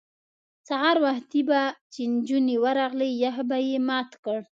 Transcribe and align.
سهار 0.67 0.97
وختي 1.05 1.41
به 1.49 1.61
چې 1.93 2.01
نجونې 2.13 2.55
ورغلې 2.63 3.09
یخ 3.23 3.35
به 3.49 3.57
یې 3.67 3.77
مات 3.87 4.11
کړ. 4.23 4.39